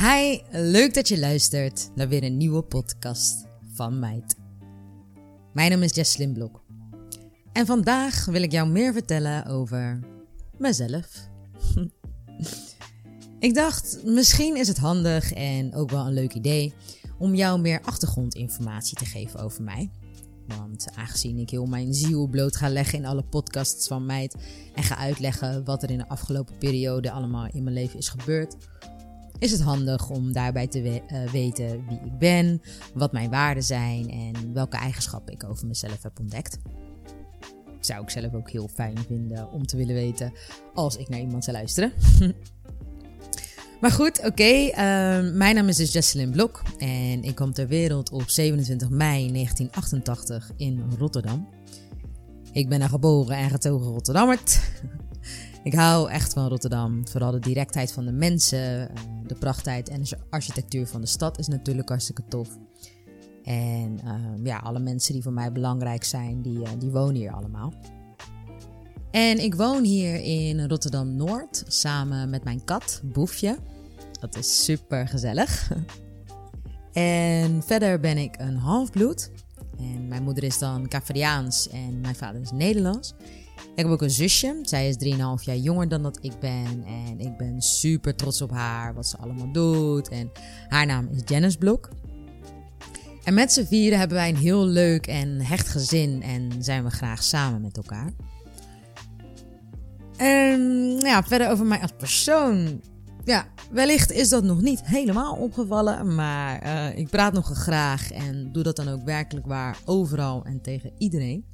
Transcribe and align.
Hi, 0.00 0.40
leuk 0.50 0.94
dat 0.94 1.08
je 1.08 1.18
luistert 1.18 1.90
naar 1.94 2.08
weer 2.08 2.22
een 2.22 2.36
nieuwe 2.36 2.62
podcast 2.62 3.46
van 3.72 3.98
Meid. 3.98 4.36
Mijn 5.52 5.70
naam 5.70 5.82
is 5.82 5.94
Jesslyn 5.94 6.32
Blok. 6.32 6.62
En 7.52 7.66
vandaag 7.66 8.24
wil 8.24 8.42
ik 8.42 8.52
jou 8.52 8.68
meer 8.68 8.92
vertellen 8.92 9.46
over 9.46 10.00
mezelf. 10.58 11.28
ik 13.38 13.54
dacht, 13.54 14.00
misschien 14.04 14.56
is 14.56 14.68
het 14.68 14.78
handig 14.78 15.32
en 15.32 15.74
ook 15.74 15.90
wel 15.90 16.06
een 16.06 16.12
leuk 16.12 16.34
idee 16.34 16.74
om 17.18 17.34
jou 17.34 17.60
meer 17.60 17.80
achtergrondinformatie 17.82 18.96
te 18.96 19.04
geven 19.04 19.40
over 19.40 19.62
mij. 19.62 19.90
Want 20.46 20.86
aangezien 20.94 21.38
ik 21.38 21.50
heel 21.50 21.66
mijn 21.66 21.94
ziel 21.94 22.26
bloot 22.26 22.56
ga 22.56 22.68
leggen 22.68 22.98
in 22.98 23.06
alle 23.06 23.22
podcasts 23.22 23.86
van 23.86 24.06
Meid 24.06 24.34
en 24.74 24.82
ga 24.82 24.96
uitleggen 24.96 25.64
wat 25.64 25.82
er 25.82 25.90
in 25.90 25.98
de 25.98 26.08
afgelopen 26.08 26.58
periode 26.58 27.10
allemaal 27.10 27.48
in 27.52 27.62
mijn 27.62 27.76
leven 27.76 27.98
is 27.98 28.08
gebeurd, 28.08 28.56
is 29.44 29.50
het 29.50 29.60
handig 29.60 30.10
om 30.10 30.32
daarbij 30.32 30.66
te 30.66 31.02
eh, 31.06 31.30
weten 31.30 31.84
wie 31.88 32.00
ik 32.04 32.18
ben, 32.18 32.62
wat 32.94 33.12
mijn 33.12 33.30
waarden 33.30 33.62
zijn 33.62 34.10
en 34.10 34.52
welke 34.52 34.76
eigenschappen 34.76 35.34
ik 35.34 35.44
over 35.44 35.66
mezelf 35.66 36.02
heb 36.02 36.18
ontdekt. 36.20 36.58
Zou 37.80 38.02
ik 38.02 38.10
zelf 38.10 38.34
ook 38.34 38.50
heel 38.50 38.68
fijn 38.74 38.98
vinden 39.06 39.50
om 39.50 39.66
te 39.66 39.76
willen 39.76 39.94
weten 39.94 40.32
als 40.74 40.96
ik 40.96 41.08
naar 41.08 41.20
iemand 41.20 41.44
zou 41.44 41.56
luisteren. 41.56 41.92
maar 43.80 43.90
goed, 43.90 44.26
oké. 44.26 44.68
Ehm, 44.70 45.36
mijn 45.36 45.54
naam 45.54 45.68
is 45.68 45.76
dus 45.76 45.92
Jesselyn 45.92 46.30
Blok 46.30 46.62
en 46.78 47.22
ik 47.22 47.34
kom 47.34 47.52
ter 47.52 47.68
wereld 47.68 48.10
op 48.10 48.28
27 48.28 48.90
mei 48.90 49.32
1988 49.32 50.50
in 50.56 50.82
Rotterdam. 50.98 51.48
Ik 52.52 52.68
ben 52.68 52.82
een 52.82 52.88
geboren 52.88 53.36
en 53.36 53.50
getogen 53.50 53.92
Rotterdammert. 53.92 54.60
Ik 55.64 55.74
hou 55.74 56.10
echt 56.10 56.32
van 56.32 56.48
Rotterdam. 56.48 57.08
Vooral 57.08 57.30
de 57.30 57.38
directheid 57.38 57.92
van 57.92 58.04
de 58.04 58.12
mensen, 58.12 58.88
eh, 58.88 59.02
de 59.26 59.34
prachtheid 59.34 59.88
en 59.88 60.02
de 60.02 60.16
architectuur 60.30 60.86
van 60.86 61.00
de 61.00 61.06
stad 61.06 61.38
is 61.38 61.48
natuurlijk 61.48 61.88
hartstikke 61.88 62.22
tof. 62.28 62.48
En 63.44 64.00
ehm, 64.04 64.46
ja, 64.46 64.58
alle 64.58 64.78
mensen 64.78 65.12
die 65.12 65.22
voor 65.22 65.32
mij 65.32 65.52
belangrijk 65.52 66.04
zijn, 66.04 66.42
die, 66.42 66.58
uh, 66.58 66.68
die 66.78 66.90
wonen 66.90 67.14
hier 67.14 67.32
allemaal. 67.32 67.74
En 69.10 69.38
ik 69.38 69.54
woon 69.54 69.84
hier 69.84 70.14
in 70.14 70.66
Rotterdam 70.66 71.16
Noord 71.16 71.64
samen 71.66 72.30
met 72.30 72.44
mijn 72.44 72.64
kat, 72.64 73.00
Boefje. 73.04 73.56
Dat 74.20 74.36
is 74.36 74.64
super 74.64 75.08
gezellig. 75.08 75.70
en 76.92 77.62
verder 77.62 78.00
ben 78.00 78.18
ik 78.18 78.34
een 78.38 78.56
halfbloed. 78.56 79.30
En 79.78 80.08
mijn 80.08 80.22
moeder 80.22 80.44
is 80.44 80.58
dan 80.58 80.88
Caveriaans 80.88 81.68
en 81.68 82.00
mijn 82.00 82.16
vader 82.16 82.40
is 82.40 82.50
Nederlands. 82.50 83.14
Ik 83.74 83.82
heb 83.82 83.86
ook 83.86 84.02
een 84.02 84.10
zusje. 84.10 84.58
Zij 84.62 84.88
is 84.88 85.14
3,5 85.16 85.44
jaar 85.44 85.56
jonger 85.56 85.88
dan 85.88 86.02
dat 86.02 86.18
ik 86.20 86.38
ben. 86.40 86.84
En 86.86 87.20
ik 87.20 87.36
ben 87.36 87.62
super 87.62 88.14
trots 88.14 88.42
op 88.42 88.50
haar, 88.50 88.94
wat 88.94 89.06
ze 89.06 89.16
allemaal 89.16 89.52
doet. 89.52 90.08
En 90.08 90.30
haar 90.68 90.86
naam 90.86 91.08
is 91.12 91.22
Janice 91.24 91.58
Blok. 91.58 91.88
En 93.24 93.34
met 93.34 93.52
z'n 93.52 93.64
vieren 93.64 93.98
hebben 93.98 94.16
wij 94.16 94.28
een 94.28 94.36
heel 94.36 94.66
leuk 94.66 95.06
en 95.06 95.40
hecht 95.40 95.68
gezin 95.68 96.22
en 96.22 96.50
zijn 96.58 96.84
we 96.84 96.90
graag 96.90 97.22
samen 97.22 97.60
met 97.60 97.76
elkaar. 97.76 98.10
En 100.16 100.60
ja, 100.98 101.22
verder 101.22 101.50
over 101.50 101.66
mij 101.66 101.80
als 101.80 101.92
persoon. 101.98 102.80
Ja, 103.24 103.46
wellicht 103.70 104.12
is 104.12 104.28
dat 104.28 104.44
nog 104.44 104.60
niet 104.60 104.82
helemaal 104.84 105.34
opgevallen, 105.34 106.14
maar 106.14 106.64
uh, 106.64 106.98
ik 106.98 107.08
praat 107.08 107.32
nog 107.32 107.46
graag 107.46 108.10
en 108.10 108.52
doe 108.52 108.62
dat 108.62 108.76
dan 108.76 108.88
ook 108.88 109.04
werkelijk 109.04 109.46
waar 109.46 109.78
overal 109.84 110.44
en 110.44 110.60
tegen 110.60 110.92
iedereen. 110.98 111.44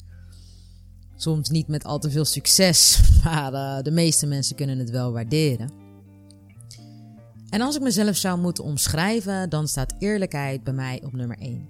Soms 1.20 1.48
niet 1.48 1.68
met 1.68 1.84
al 1.84 1.98
te 1.98 2.10
veel 2.10 2.24
succes, 2.24 3.00
maar 3.24 3.52
uh, 3.52 3.82
de 3.82 3.90
meeste 3.90 4.26
mensen 4.26 4.56
kunnen 4.56 4.78
het 4.78 4.90
wel 4.90 5.12
waarderen. 5.12 5.70
En 7.48 7.60
als 7.60 7.76
ik 7.76 7.82
mezelf 7.82 8.16
zou 8.16 8.38
moeten 8.38 8.64
omschrijven, 8.64 9.50
dan 9.50 9.68
staat 9.68 9.94
eerlijkheid 9.98 10.64
bij 10.64 10.72
mij 10.72 11.02
op 11.04 11.12
nummer 11.12 11.38
1. 11.38 11.68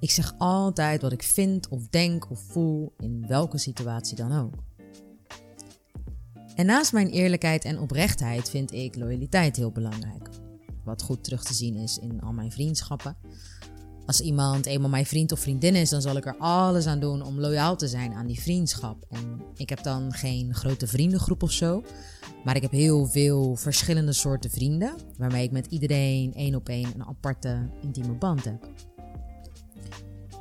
Ik 0.00 0.10
zeg 0.10 0.34
altijd 0.38 1.02
wat 1.02 1.12
ik 1.12 1.22
vind 1.22 1.68
of 1.68 1.86
denk 1.88 2.30
of 2.30 2.40
voel 2.40 2.92
in 2.98 3.24
welke 3.26 3.58
situatie 3.58 4.16
dan 4.16 4.32
ook. 4.32 4.54
En 6.54 6.66
naast 6.66 6.92
mijn 6.92 7.08
eerlijkheid 7.08 7.64
en 7.64 7.78
oprechtheid 7.78 8.50
vind 8.50 8.72
ik 8.72 8.96
loyaliteit 8.96 9.56
heel 9.56 9.72
belangrijk. 9.72 10.28
Wat 10.84 11.02
goed 11.02 11.24
terug 11.24 11.44
te 11.44 11.54
zien 11.54 11.76
is 11.76 11.98
in 11.98 12.20
al 12.20 12.32
mijn 12.32 12.52
vriendschappen. 12.52 13.16
Als 14.06 14.20
iemand 14.20 14.66
eenmaal 14.66 14.90
mijn 14.90 15.06
vriend 15.06 15.32
of 15.32 15.40
vriendin 15.40 15.74
is, 15.74 15.90
dan 15.90 16.02
zal 16.02 16.16
ik 16.16 16.26
er 16.26 16.36
alles 16.38 16.86
aan 16.86 17.00
doen 17.00 17.22
om 17.22 17.40
loyaal 17.40 17.76
te 17.76 17.88
zijn 17.88 18.12
aan 18.12 18.26
die 18.26 18.40
vriendschap. 18.40 19.04
En 19.10 19.42
ik 19.56 19.68
heb 19.68 19.82
dan 19.82 20.12
geen 20.12 20.54
grote 20.54 20.86
vriendengroep 20.86 21.42
of 21.42 21.52
zo. 21.52 21.82
Maar 22.44 22.56
ik 22.56 22.62
heb 22.62 22.70
heel 22.70 23.06
veel 23.06 23.56
verschillende 23.56 24.12
soorten 24.12 24.50
vrienden. 24.50 24.94
Waarmee 25.16 25.44
ik 25.44 25.50
met 25.50 25.66
iedereen 25.66 26.34
één 26.34 26.54
op 26.54 26.68
één 26.68 26.84
een, 26.84 26.92
een 26.94 27.06
aparte, 27.06 27.70
intieme 27.82 28.14
band 28.14 28.44
heb. 28.44 28.70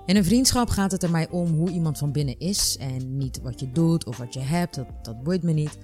In 0.05 0.15
een 0.15 0.25
vriendschap 0.25 0.69
gaat 0.69 0.91
het 0.91 1.03
er 1.03 1.11
mij 1.11 1.29
om 1.29 1.47
hoe 1.47 1.69
iemand 1.69 1.97
van 1.97 2.11
binnen 2.11 2.39
is. 2.39 2.77
En 2.77 3.17
niet 3.17 3.41
wat 3.41 3.59
je 3.59 3.71
doet 3.71 4.05
of 4.05 4.17
wat 4.17 4.33
je 4.33 4.39
hebt. 4.39 4.75
Dat, 4.75 4.87
dat 5.01 5.23
boeit 5.23 5.43
me 5.43 5.51
niet. 5.51 5.77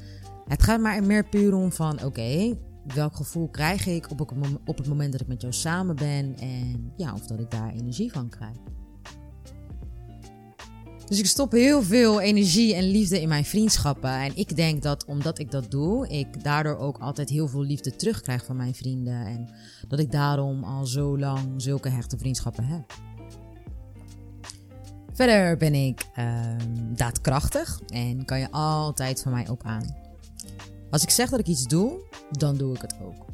Het 0.47 0.63
gaat 0.63 0.79
maar 0.79 1.03
meer 1.03 1.29
puur 1.29 1.55
om 1.55 1.71
van 1.71 2.03
oké, 2.03 2.57
welk 2.93 3.15
gevoel 3.15 3.47
krijg 3.47 3.85
ik 3.85 4.11
op, 4.11 4.21
op 4.65 4.77
het 4.77 4.87
moment 4.87 5.11
dat 5.11 5.21
ik 5.21 5.27
met 5.27 5.41
jou 5.41 5.53
samen 5.53 5.95
ben 5.95 6.35
en 6.39 6.93
ja, 6.97 7.13
of 7.13 7.27
dat 7.27 7.39
ik 7.39 7.51
daar 7.51 7.73
energie 7.73 8.11
van 8.11 8.29
krijg. 8.29 8.57
Dus 11.07 11.19
ik 11.19 11.25
stop 11.25 11.51
heel 11.51 11.83
veel 11.83 12.21
energie 12.21 12.75
en 12.75 12.83
liefde 12.83 13.21
in 13.21 13.27
mijn 13.27 13.45
vriendschappen. 13.45 14.11
En 14.11 14.31
ik 14.35 14.55
denk 14.55 14.83
dat 14.83 15.05
omdat 15.05 15.39
ik 15.39 15.51
dat 15.51 15.71
doe, 15.71 16.07
ik 16.07 16.43
daardoor 16.43 16.77
ook 16.77 16.97
altijd 16.97 17.29
heel 17.29 17.47
veel 17.47 17.63
liefde 17.63 17.95
terugkrijg 17.95 18.45
van 18.45 18.55
mijn 18.55 18.75
vrienden. 18.75 19.25
En 19.25 19.49
dat 19.87 19.99
ik 19.99 20.11
daarom 20.11 20.63
al 20.63 20.85
zo 20.85 21.19
lang 21.19 21.39
zulke 21.57 21.89
hechte 21.89 22.17
vriendschappen 22.17 22.63
heb. 22.63 22.93
Verder 25.13 25.57
ben 25.57 25.73
ik 25.73 26.01
ehm, 26.13 26.95
daadkrachtig 26.95 27.81
en 27.87 28.25
kan 28.25 28.39
je 28.39 28.51
altijd 28.51 29.21
van 29.21 29.31
mij 29.31 29.49
op 29.49 29.63
aan. 29.63 30.06
Als 30.89 31.03
ik 31.03 31.09
zeg 31.09 31.29
dat 31.29 31.39
ik 31.39 31.47
iets 31.47 31.67
doe, 31.67 32.01
dan 32.31 32.57
doe 32.57 32.75
ik 32.75 32.81
het 32.81 32.95
ook. 33.01 33.25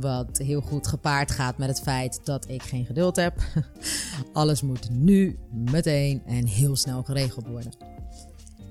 Wat 0.00 0.38
heel 0.38 0.60
goed 0.60 0.86
gepaard 0.86 1.30
gaat 1.30 1.58
met 1.58 1.68
het 1.68 1.80
feit 1.80 2.20
dat 2.24 2.48
ik 2.48 2.62
geen 2.62 2.86
geduld 2.86 3.16
heb. 3.16 3.42
Alles 4.32 4.62
moet 4.62 4.90
nu, 4.90 5.38
meteen 5.50 6.22
en 6.26 6.46
heel 6.46 6.76
snel 6.76 7.02
geregeld 7.02 7.46
worden. 7.46 7.72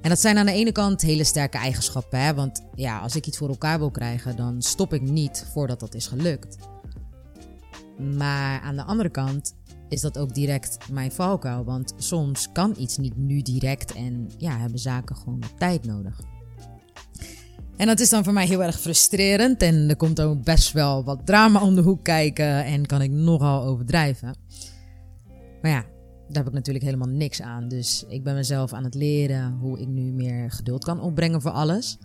En 0.01 0.09
dat 0.09 0.19
zijn 0.19 0.37
aan 0.37 0.45
de 0.45 0.51
ene 0.51 0.71
kant 0.71 1.01
hele 1.01 1.23
sterke 1.23 1.57
eigenschappen. 1.57 2.19
Hè? 2.19 2.33
Want 2.33 2.61
ja, 2.75 2.99
als 2.99 3.15
ik 3.15 3.27
iets 3.27 3.37
voor 3.37 3.49
elkaar 3.49 3.79
wil 3.79 3.91
krijgen, 3.91 4.35
dan 4.35 4.61
stop 4.61 4.93
ik 4.93 5.01
niet 5.01 5.45
voordat 5.51 5.79
dat 5.79 5.93
is 5.93 6.07
gelukt. 6.07 6.57
Maar 8.17 8.61
aan 8.61 8.75
de 8.75 8.83
andere 8.83 9.09
kant 9.09 9.55
is 9.89 10.01
dat 10.01 10.17
ook 10.17 10.33
direct 10.33 10.77
mijn 10.91 11.11
valkuil. 11.11 11.63
Want 11.63 11.93
soms 11.97 12.51
kan 12.51 12.75
iets 12.77 12.97
niet 12.97 13.17
nu 13.17 13.41
direct 13.41 13.93
en 13.93 14.29
ja, 14.37 14.57
hebben 14.57 14.79
zaken 14.79 15.15
gewoon 15.15 15.43
tijd 15.57 15.85
nodig. 15.85 16.19
En 17.81 17.87
dat 17.87 17.99
is 17.99 18.09
dan 18.09 18.23
voor 18.23 18.33
mij 18.33 18.45
heel 18.45 18.63
erg 18.63 18.79
frustrerend. 18.79 19.61
En 19.61 19.89
er 19.89 19.95
komt 19.95 20.21
ook 20.21 20.43
best 20.43 20.71
wel 20.71 21.03
wat 21.03 21.25
drama 21.25 21.61
om 21.61 21.75
de 21.75 21.81
hoek 21.81 22.03
kijken. 22.03 22.65
En 22.65 22.85
kan 22.85 23.01
ik 23.01 23.11
nogal 23.11 23.63
overdrijven. 23.63 24.35
Maar 25.61 25.71
ja, 25.71 25.81
daar 26.27 26.43
heb 26.43 26.47
ik 26.47 26.53
natuurlijk 26.53 26.85
helemaal 26.85 27.07
niks 27.07 27.41
aan. 27.41 27.67
Dus 27.67 28.05
ik 28.07 28.23
ben 28.23 28.35
mezelf 28.35 28.73
aan 28.73 28.83
het 28.83 28.95
leren 28.95 29.51
hoe 29.51 29.79
ik 29.79 29.87
nu 29.87 30.01
meer 30.01 30.51
geduld 30.51 30.83
kan 30.83 31.01
opbrengen 31.01 31.41
voor 31.41 31.51
alles. 31.51 31.97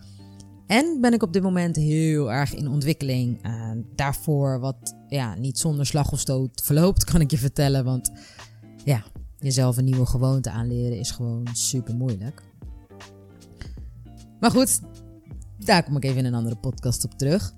En 0.66 0.98
ben 1.00 1.12
ik 1.12 1.22
op 1.22 1.32
dit 1.32 1.42
moment 1.42 1.76
heel 1.76 2.32
erg 2.32 2.54
in 2.54 2.68
ontwikkeling. 2.68 3.46
Uh, 3.46 3.70
daarvoor 3.94 4.60
wat 4.60 4.96
ja, 5.08 5.34
niet 5.34 5.58
zonder 5.58 5.86
slag 5.86 6.12
of 6.12 6.20
stoot 6.20 6.62
verloopt, 6.64 7.04
kan 7.04 7.20
ik 7.20 7.30
je 7.30 7.38
vertellen. 7.38 7.84
Want 7.84 8.10
ja, 8.84 9.04
jezelf 9.38 9.76
een 9.76 9.84
nieuwe 9.84 10.06
gewoonte 10.06 10.50
aanleren 10.50 10.98
is 10.98 11.10
gewoon 11.10 11.46
super 11.52 11.94
moeilijk. 11.94 12.42
Maar 14.40 14.50
goed, 14.50 14.80
daar 15.66 15.82
kom 15.82 15.96
ik 15.96 16.04
even 16.04 16.18
in 16.18 16.24
een 16.24 16.34
andere 16.34 16.56
podcast 16.56 17.04
op 17.04 17.18
terug. 17.18 17.54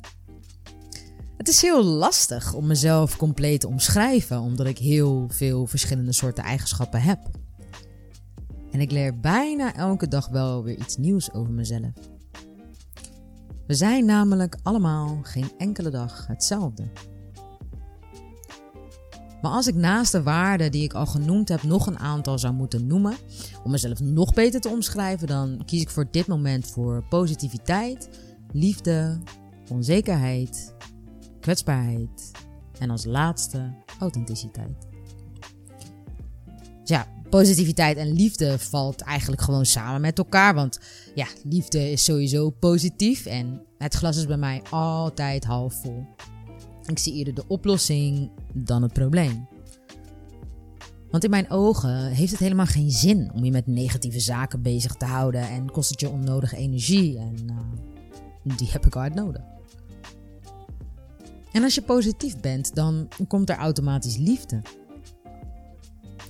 Het 1.36 1.48
is 1.48 1.62
heel 1.62 1.84
lastig 1.84 2.54
om 2.54 2.66
mezelf 2.66 3.16
compleet 3.16 3.60
te 3.60 3.68
omschrijven, 3.68 4.40
omdat 4.40 4.66
ik 4.66 4.78
heel 4.78 5.28
veel 5.28 5.66
verschillende 5.66 6.12
soorten 6.12 6.44
eigenschappen 6.44 7.00
heb. 7.00 7.18
En 8.70 8.80
ik 8.80 8.90
leer 8.90 9.20
bijna 9.20 9.74
elke 9.74 10.08
dag 10.08 10.28
wel 10.28 10.62
weer 10.62 10.78
iets 10.78 10.96
nieuws 10.96 11.32
over 11.32 11.52
mezelf. 11.52 11.92
We 13.66 13.74
zijn 13.74 14.04
namelijk 14.04 14.56
allemaal 14.62 15.18
geen 15.22 15.50
enkele 15.58 15.90
dag 15.90 16.26
hetzelfde. 16.26 16.84
Maar 19.42 19.50
als 19.50 19.66
ik 19.66 19.74
naast 19.74 20.12
de 20.12 20.22
waarden 20.22 20.70
die 20.70 20.82
ik 20.82 20.92
al 20.92 21.06
genoemd 21.06 21.48
heb 21.48 21.62
nog 21.62 21.86
een 21.86 21.98
aantal 21.98 22.38
zou 22.38 22.54
moeten 22.54 22.86
noemen, 22.86 23.16
om 23.64 23.70
mezelf 23.70 24.00
nog 24.00 24.34
beter 24.34 24.60
te 24.60 24.68
omschrijven, 24.68 25.26
dan 25.26 25.62
kies 25.66 25.80
ik 25.80 25.90
voor 25.90 26.08
dit 26.10 26.26
moment 26.26 26.66
voor 26.66 27.04
positiviteit, 27.08 28.08
liefde, 28.52 29.18
onzekerheid, 29.70 30.74
kwetsbaarheid 31.40 32.30
en 32.78 32.90
als 32.90 33.04
laatste 33.04 33.74
authenticiteit. 33.98 34.86
Ja, 36.84 37.06
positiviteit 37.30 37.96
en 37.96 38.12
liefde 38.12 38.58
valt 38.58 39.00
eigenlijk 39.00 39.42
gewoon 39.42 39.66
samen 39.66 40.00
met 40.00 40.18
elkaar, 40.18 40.54
want 40.54 40.78
ja, 41.14 41.26
liefde 41.42 41.90
is 41.90 42.04
sowieso 42.04 42.50
positief 42.50 43.26
en 43.26 43.62
het 43.78 43.94
glas 43.94 44.16
is 44.16 44.26
bij 44.26 44.36
mij 44.36 44.62
altijd 44.70 45.44
half 45.44 45.80
vol. 45.80 46.06
Ik 46.88 46.98
zie 46.98 47.14
eerder 47.14 47.34
de 47.34 47.44
oplossing 47.46 48.30
dan 48.52 48.82
het 48.82 48.92
probleem. 48.92 49.48
Want 51.10 51.24
in 51.24 51.30
mijn 51.30 51.50
ogen 51.50 52.04
heeft 52.04 52.30
het 52.30 52.40
helemaal 52.40 52.66
geen 52.66 52.90
zin 52.90 53.30
om 53.34 53.44
je 53.44 53.50
met 53.50 53.66
negatieve 53.66 54.20
zaken 54.20 54.62
bezig 54.62 54.94
te 54.94 55.04
houden 55.04 55.48
en 55.48 55.70
kost 55.70 55.90
het 55.90 56.00
je 56.00 56.08
onnodige 56.08 56.56
energie 56.56 57.18
en 57.18 57.36
uh, 57.50 58.56
die 58.56 58.68
heb 58.70 58.86
ik 58.86 58.94
hard 58.94 59.14
nodig. 59.14 59.42
En 61.52 61.62
als 61.62 61.74
je 61.74 61.82
positief 61.82 62.40
bent, 62.40 62.74
dan 62.74 63.08
komt 63.28 63.50
er 63.50 63.56
automatisch 63.56 64.16
liefde. 64.16 64.62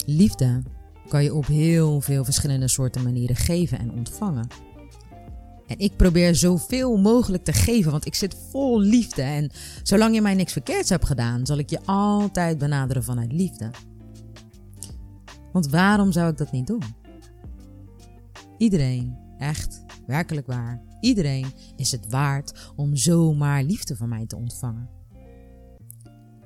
Liefde 0.07 0.63
kan 1.09 1.23
je 1.23 1.35
op 1.35 1.47
heel 1.47 2.01
veel 2.01 2.25
verschillende 2.25 2.69
soorten 2.69 3.03
manieren 3.03 3.37
geven 3.37 3.79
en 3.79 3.93
ontvangen. 3.93 4.47
En 5.69 5.79
ik 5.79 5.97
probeer 5.97 6.35
zoveel 6.35 6.97
mogelijk 6.97 7.45
te 7.45 7.53
geven, 7.53 7.91
want 7.91 8.07
ik 8.07 8.15
zit 8.15 8.37
vol 8.51 8.81
liefde. 8.81 9.23
En 9.23 9.51
zolang 9.83 10.15
je 10.15 10.21
mij 10.21 10.35
niks 10.35 10.53
verkeerds 10.53 10.89
hebt 10.89 11.07
gedaan, 11.07 11.47
zal 11.47 11.59
ik 11.59 11.71
je 11.71 11.81
altijd 11.85 12.59
benaderen 12.59 13.05
vanuit 13.05 13.33
liefde. 13.33 13.71
Want 15.53 15.69
waarom 15.71 16.13
zou 16.13 16.31
ik 16.31 16.37
dat 16.37 16.53
niet 16.53 16.67
doen? 16.67 16.83
Iedereen, 18.59 19.17
echt, 19.39 19.85
werkelijk 20.07 20.47
waar, 20.47 20.83
iedereen 21.01 21.47
is 21.77 21.91
het 21.91 22.11
waard 22.11 22.73
om 22.77 22.97
zomaar 22.97 23.63
liefde 23.63 23.97
van 23.97 24.09
mij 24.09 24.27
te 24.27 24.37
ontvangen. 24.37 24.89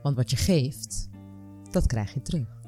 Want 0.03 0.17
wat 0.17 0.31
je 0.31 0.37
geeft, 0.37 1.09
dat 1.71 1.87
krijg 1.87 2.15
je 2.15 2.23
terug. 2.23 2.62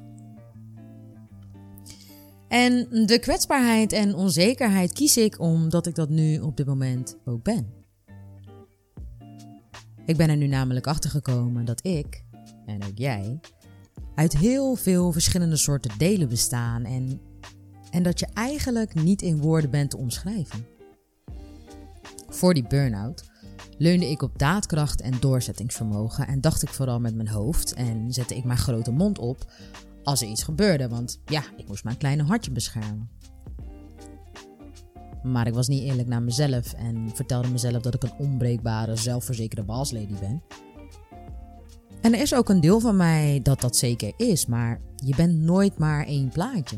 En 2.55 2.87
de 3.05 3.19
kwetsbaarheid 3.19 3.91
en 3.91 4.15
onzekerheid 4.15 4.93
kies 4.93 5.17
ik 5.17 5.39
omdat 5.39 5.87
ik 5.87 5.95
dat 5.95 6.09
nu 6.09 6.39
op 6.39 6.57
dit 6.57 6.65
moment 6.65 7.17
ook 7.25 7.43
ben. 7.43 7.73
Ik 10.05 10.17
ben 10.17 10.29
er 10.29 10.37
nu 10.37 10.47
namelijk 10.47 10.87
achter 10.87 11.09
gekomen 11.09 11.65
dat 11.65 11.85
ik, 11.85 12.23
en 12.65 12.83
ook 12.83 12.97
jij, 12.97 13.39
uit 14.15 14.37
heel 14.37 14.75
veel 14.75 15.11
verschillende 15.11 15.55
soorten 15.55 15.91
delen 15.97 16.29
bestaan 16.29 16.83
en, 16.83 17.21
en 17.91 18.03
dat 18.03 18.19
je 18.19 18.27
eigenlijk 18.33 18.93
niet 18.93 19.21
in 19.21 19.41
woorden 19.41 19.69
bent 19.69 19.89
te 19.89 19.97
omschrijven. 19.97 20.65
Voor 22.29 22.53
die 22.53 22.67
burn-out 22.67 23.23
leunde 23.77 24.09
ik 24.09 24.21
op 24.21 24.39
daadkracht 24.39 25.01
en 25.01 25.19
doorzettingsvermogen 25.19 26.27
en 26.27 26.41
dacht 26.41 26.63
ik 26.63 26.69
vooral 26.69 26.99
met 26.99 27.15
mijn 27.15 27.29
hoofd 27.29 27.73
en 27.73 28.13
zette 28.13 28.35
ik 28.35 28.43
mijn 28.43 28.57
grote 28.57 28.91
mond 28.91 29.19
op 29.19 29.45
als 30.05 30.21
er 30.21 30.27
iets 30.27 30.43
gebeurde, 30.43 30.87
want 30.87 31.19
ja, 31.25 31.43
ik 31.57 31.67
moest 31.67 31.83
mijn 31.83 31.97
kleine 31.97 32.23
hartje 32.23 32.51
beschermen. 32.51 33.09
Maar 35.23 35.47
ik 35.47 35.53
was 35.53 35.67
niet 35.67 35.83
eerlijk 35.83 36.07
naar 36.07 36.21
mezelf 36.21 36.73
en 36.73 37.11
vertelde 37.13 37.47
mezelf 37.47 37.81
dat 37.81 37.93
ik 37.93 38.03
een 38.03 38.17
onbreekbare, 38.17 38.95
zelfverzekerde 38.95 39.63
baaslady 39.63 40.19
ben. 40.19 40.43
En 42.01 42.13
er 42.13 42.21
is 42.21 42.35
ook 42.35 42.49
een 42.49 42.61
deel 42.61 42.79
van 42.79 42.95
mij 42.95 43.39
dat 43.43 43.61
dat 43.61 43.75
zeker 43.75 44.13
is, 44.17 44.45
maar 44.45 44.81
je 44.95 45.15
bent 45.15 45.35
nooit 45.35 45.77
maar 45.77 46.05
één 46.05 46.29
plaatje. 46.29 46.77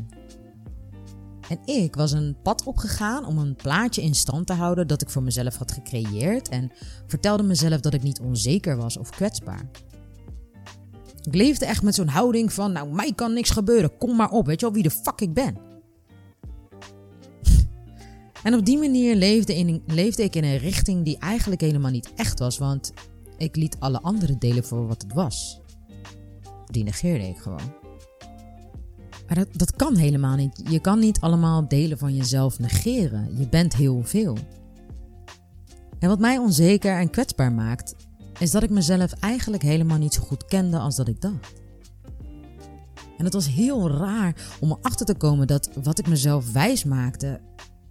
En 1.48 1.58
ik 1.64 1.94
was 1.94 2.12
een 2.12 2.36
pad 2.42 2.64
opgegaan 2.64 3.26
om 3.26 3.38
een 3.38 3.56
plaatje 3.56 4.02
in 4.02 4.14
stand 4.14 4.46
te 4.46 4.52
houden 4.52 4.86
dat 4.86 5.02
ik 5.02 5.10
voor 5.10 5.22
mezelf 5.22 5.56
had 5.56 5.72
gecreëerd 5.72 6.48
en 6.48 6.72
vertelde 7.06 7.42
mezelf 7.42 7.80
dat 7.80 7.94
ik 7.94 8.02
niet 8.02 8.20
onzeker 8.20 8.76
was 8.76 8.96
of 8.96 9.10
kwetsbaar. 9.10 9.70
Ik 11.22 11.34
leefde 11.34 11.66
echt 11.66 11.82
met 11.82 11.94
zo'n 11.94 12.08
houding 12.08 12.52
van, 12.52 12.72
nou, 12.72 12.94
mij 12.94 13.12
kan 13.14 13.32
niks 13.32 13.50
gebeuren, 13.50 13.96
kom 13.96 14.16
maar 14.16 14.30
op, 14.30 14.46
weet 14.46 14.60
je 14.60 14.66
wel 14.66 14.74
wie 14.74 14.82
de 14.82 14.90
fuck 14.90 15.20
ik 15.20 15.34
ben. 15.34 15.56
en 18.42 18.54
op 18.54 18.64
die 18.64 18.78
manier 18.78 19.16
leefde, 19.16 19.54
in, 19.54 19.82
leefde 19.86 20.22
ik 20.22 20.34
in 20.34 20.44
een 20.44 20.58
richting 20.58 21.04
die 21.04 21.18
eigenlijk 21.18 21.60
helemaal 21.60 21.90
niet 21.90 22.12
echt 22.14 22.38
was, 22.38 22.58
want 22.58 22.92
ik 23.36 23.56
liet 23.56 23.76
alle 23.78 24.00
andere 24.00 24.38
delen 24.38 24.64
voor 24.64 24.86
wat 24.86 25.02
het 25.02 25.12
was. 25.12 25.60
Die 26.66 26.84
negeerde 26.84 27.28
ik 27.28 27.38
gewoon. 27.38 27.72
Maar 29.26 29.36
dat, 29.36 29.48
dat 29.52 29.76
kan 29.76 29.96
helemaal 29.96 30.36
niet. 30.36 30.62
Je 30.70 30.80
kan 30.80 30.98
niet 30.98 31.20
allemaal 31.20 31.68
delen 31.68 31.98
van 31.98 32.16
jezelf 32.16 32.58
negeren. 32.58 33.38
Je 33.38 33.48
bent 33.48 33.76
heel 33.76 34.02
veel. 34.04 34.36
En 35.98 36.08
wat 36.08 36.18
mij 36.18 36.38
onzeker 36.38 36.98
en 36.98 37.10
kwetsbaar 37.10 37.52
maakt, 37.52 37.94
is 38.38 38.50
dat 38.50 38.62
ik 38.62 38.70
mezelf 38.70 39.12
eigenlijk 39.12 39.62
helemaal 39.62 39.98
niet 39.98 40.14
zo 40.14 40.22
goed 40.22 40.44
kende 40.44 40.78
als 40.78 40.96
dat 40.96 41.08
ik 41.08 41.20
dacht. 41.20 41.52
En 43.18 43.24
het 43.24 43.34
was 43.34 43.48
heel 43.48 43.90
raar 43.90 44.56
om 44.60 44.70
erachter 44.70 45.06
te 45.06 45.14
komen 45.14 45.46
dat 45.46 45.70
wat 45.82 45.98
ik 45.98 46.08
mezelf 46.08 46.52
wijs 46.52 46.84
maakte 46.84 47.40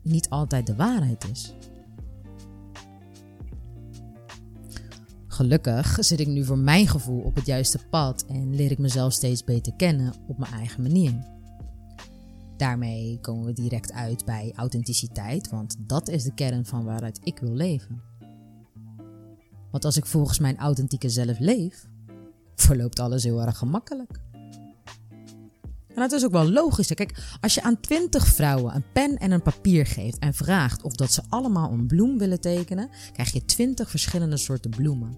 niet 0.02 0.30
altijd 0.30 0.68
de 0.68 0.76
waarheid 0.76 1.26
is. 1.32 1.54
Gelukkig 5.28 5.98
zit 6.00 6.20
ik 6.20 6.28
nu 6.28 6.46
voor 6.46 6.58
mijn 6.58 6.88
gevoel 6.88 7.22
op 7.22 7.36
het 7.36 7.46
juiste 7.46 7.80
pad 7.90 8.26
en 8.26 8.56
leer 8.56 8.72
ik 8.72 8.78
mezelf 8.78 9.14
steeds 9.14 9.44
beter 9.44 9.74
kennen 9.74 10.14
op 10.28 10.38
mijn 10.38 10.54
eigen 10.54 10.82
manier. 10.82 11.36
Daarmee 12.58 13.20
komen 13.22 13.46
we 13.46 13.54
direct 13.54 13.92
uit 13.92 14.26
bij 14.26 14.54
authenticiteit, 14.56 15.50
want 15.50 15.76
dat 15.80 16.08
is 16.10 16.24
de 16.24 16.34
kern 16.34 16.66
van 16.66 16.84
waaruit 16.84 17.20
ik 17.24 17.40
wil 17.40 17.54
leven. 17.54 18.02
Want 19.78 19.90
als 19.90 19.98
ik 19.98 20.12
volgens 20.12 20.40
mijn 20.40 20.58
authentieke 20.58 21.10
zelf 21.10 21.40
leef, 21.40 21.88
verloopt 22.56 23.00
alles 23.00 23.24
heel 23.24 23.42
erg 23.42 23.58
gemakkelijk. 23.58 24.20
En 25.88 25.96
dat 25.96 26.12
is 26.12 26.26
ook 26.26 26.32
wel 26.32 26.52
logisch. 26.52 26.94
Kijk, 26.94 27.38
als 27.42 27.54
je 27.54 27.64
aan 27.64 27.80
twintig 27.80 28.28
vrouwen 28.28 28.76
een 28.76 28.84
pen 28.94 29.18
en 29.18 29.32
een 29.32 29.42
papier 29.42 29.86
geeft 29.86 30.20
en 30.20 30.34
vraagt 30.34 30.84
of 30.84 30.94
dat 30.94 31.12
ze 31.12 31.22
allemaal 31.30 31.72
een 31.72 31.88
bloem 31.88 32.18
willen 32.18 32.40
tekenen, 32.40 32.90
krijg 33.14 33.32
je 33.32 33.46
twintig 33.46 33.90
verschillende 33.90 34.38
soorten 34.38 34.70
bloemen. 34.70 35.18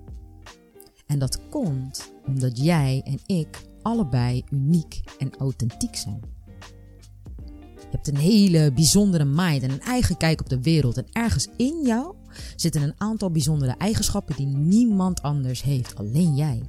En 1.06 1.20
dat 1.20 1.40
komt 1.50 2.12
omdat 2.26 2.58
jij 2.58 3.02
en 3.06 3.20
ik 3.26 3.62
allebei 3.82 4.44
uniek 4.50 5.02
en 5.18 5.36
authentiek 5.38 5.96
zijn. 5.96 6.22
Je 7.76 7.96
hebt 7.96 8.08
een 8.08 8.18
hele 8.18 8.72
bijzondere 8.72 9.26
mind 9.26 9.64
en 9.64 9.72
een 9.72 9.82
eigen 9.82 10.18
kijk 10.18 10.40
op 10.40 10.50
de 10.50 10.62
wereld. 10.62 10.98
En 10.98 11.08
ergens 11.12 11.48
in 11.58 11.82
jou 11.86 12.16
zitten 12.56 12.82
een 12.82 12.94
aantal 12.98 13.32
bijzondere 13.32 13.76
eigenschappen 13.78 14.36
die 14.36 14.48
niemand 14.48 15.22
anders 15.22 15.62
heeft, 15.62 15.96
alleen 15.96 16.36
jij. 16.36 16.62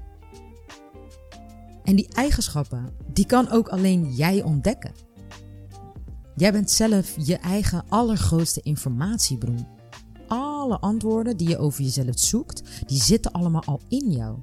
En 1.84 1.96
die 1.96 2.08
eigenschappen, 2.14 2.92
die 3.12 3.26
kan 3.26 3.50
ook 3.50 3.68
alleen 3.68 4.14
jij 4.14 4.42
ontdekken. 4.42 4.92
Jij 6.36 6.52
bent 6.52 6.70
zelf 6.70 7.14
je 7.26 7.36
eigen 7.36 7.84
allergrootste 7.88 8.60
informatiebron. 8.62 9.66
Alle 10.28 10.78
antwoorden 10.78 11.36
die 11.36 11.48
je 11.48 11.58
over 11.58 11.82
jezelf 11.82 12.18
zoekt, 12.18 12.62
die 12.86 13.02
zitten 13.02 13.32
allemaal 13.32 13.64
al 13.64 13.80
in 13.88 14.10
jou. 14.10 14.38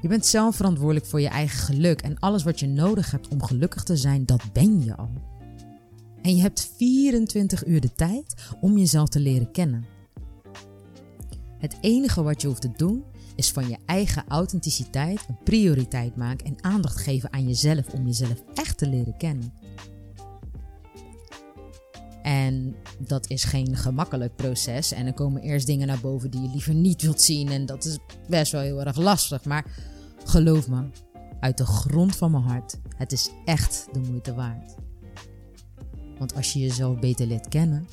Je 0.00 0.08
bent 0.08 0.26
zelf 0.26 0.56
verantwoordelijk 0.56 1.06
voor 1.06 1.20
je 1.20 1.28
eigen 1.28 1.58
geluk 1.58 2.00
en 2.00 2.18
alles 2.18 2.42
wat 2.42 2.60
je 2.60 2.66
nodig 2.66 3.10
hebt 3.10 3.28
om 3.28 3.42
gelukkig 3.42 3.82
te 3.82 3.96
zijn, 3.96 4.26
dat 4.26 4.42
ben 4.52 4.84
je 4.84 4.96
al. 4.96 5.29
En 6.22 6.36
je 6.36 6.42
hebt 6.42 6.70
24 6.76 7.66
uur 7.66 7.80
de 7.80 7.92
tijd 7.92 8.34
om 8.60 8.78
jezelf 8.78 9.08
te 9.08 9.20
leren 9.20 9.50
kennen. 9.50 9.84
Het 11.58 11.76
enige 11.80 12.22
wat 12.22 12.40
je 12.40 12.46
hoeft 12.46 12.60
te 12.60 12.72
doen 12.76 13.04
is 13.34 13.50
van 13.50 13.68
je 13.68 13.76
eigen 13.86 14.24
authenticiteit 14.28 15.24
een 15.28 15.38
prioriteit 15.44 16.16
maken 16.16 16.46
en 16.46 16.64
aandacht 16.64 16.96
geven 16.96 17.32
aan 17.32 17.46
jezelf 17.46 17.88
om 17.88 18.06
jezelf 18.06 18.42
echt 18.54 18.78
te 18.78 18.88
leren 18.88 19.16
kennen. 19.16 19.52
En 22.22 22.74
dat 22.98 23.30
is 23.30 23.44
geen 23.44 23.76
gemakkelijk 23.76 24.36
proces. 24.36 24.92
En 24.92 25.06
er 25.06 25.12
komen 25.12 25.42
eerst 25.42 25.66
dingen 25.66 25.86
naar 25.86 26.00
boven 26.00 26.30
die 26.30 26.42
je 26.42 26.48
liever 26.48 26.74
niet 26.74 27.02
wilt 27.02 27.20
zien. 27.20 27.48
En 27.48 27.66
dat 27.66 27.84
is 27.84 27.98
best 28.28 28.52
wel 28.52 28.60
heel 28.60 28.84
erg 28.84 28.96
lastig. 28.96 29.44
Maar 29.44 29.66
geloof 30.24 30.68
me, 30.68 30.88
uit 31.40 31.58
de 31.58 31.66
grond 31.66 32.16
van 32.16 32.30
mijn 32.30 32.42
hart, 32.42 32.76
het 32.96 33.12
is 33.12 33.30
echt 33.44 33.88
de 33.92 34.00
moeite 34.00 34.34
waard. 34.34 34.74
Want 36.20 36.34
als 36.34 36.52
je 36.52 36.58
jezelf 36.58 36.98
beter 36.98 37.26
leert 37.26 37.48
kennen, 37.48 37.86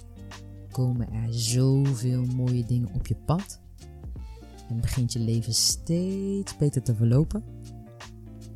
komen 0.72 1.14
er 1.14 1.34
zoveel 1.34 2.26
mooie 2.26 2.66
dingen 2.66 2.94
op 2.94 3.08
je 3.08 3.16
pad. 3.16 3.60
En 4.70 4.82
begint 4.82 5.14
je 5.14 5.20
leven 5.20 5.54
steeds 5.54 6.58
beter 6.58 6.84
te 6.84 6.96
verlopen. 6.96 7.44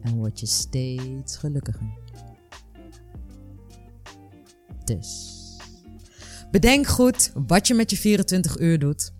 En 0.02 0.16
word 0.16 0.40
je 0.40 0.46
steeds 0.46 1.38
gelukkiger. 1.38 1.88
Dus. 4.84 5.40
Bedenk 6.52 6.88
goed 6.88 7.32
wat 7.48 7.68
je 7.68 7.74
met 7.74 7.90
je 7.90 7.98
24 7.98 8.60
uur 8.60 8.80
doet. 8.80 9.14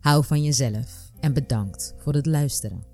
Hou 0.00 0.24
van 0.24 0.42
jezelf 0.42 1.10
en 1.20 1.32
bedankt 1.32 1.94
voor 1.98 2.14
het 2.14 2.26
luisteren. 2.26 2.93